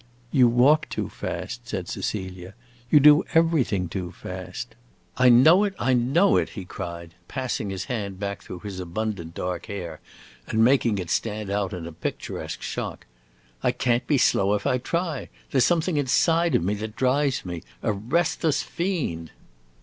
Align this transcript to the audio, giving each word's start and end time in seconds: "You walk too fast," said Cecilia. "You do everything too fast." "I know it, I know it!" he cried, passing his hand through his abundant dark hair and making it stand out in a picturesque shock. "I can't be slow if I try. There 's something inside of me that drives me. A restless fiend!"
"You 0.31 0.47
walk 0.47 0.89
too 0.89 1.09
fast," 1.09 1.67
said 1.69 1.87
Cecilia. 1.87 2.55
"You 2.89 2.99
do 2.99 3.23
everything 3.35 3.87
too 3.87 4.11
fast." 4.11 4.73
"I 5.17 5.29
know 5.29 5.63
it, 5.63 5.75
I 5.77 5.93
know 5.93 6.37
it!" 6.37 6.49
he 6.57 6.65
cried, 6.65 7.13
passing 7.27 7.69
his 7.69 7.83
hand 7.83 8.19
through 8.19 8.61
his 8.61 8.79
abundant 8.79 9.35
dark 9.35 9.67
hair 9.67 9.99
and 10.47 10.65
making 10.65 10.97
it 10.97 11.11
stand 11.11 11.51
out 11.51 11.71
in 11.71 11.85
a 11.85 11.91
picturesque 11.91 12.63
shock. 12.63 13.05
"I 13.61 13.71
can't 13.71 14.07
be 14.07 14.17
slow 14.17 14.55
if 14.55 14.65
I 14.65 14.79
try. 14.79 15.29
There 15.51 15.61
's 15.61 15.65
something 15.65 15.97
inside 15.97 16.55
of 16.55 16.63
me 16.63 16.73
that 16.73 16.95
drives 16.95 17.45
me. 17.45 17.61
A 17.83 17.91
restless 17.91 18.63
fiend!" 18.63 19.29